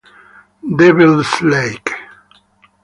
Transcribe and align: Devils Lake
Devils 0.77 1.41
Lake 1.43 1.93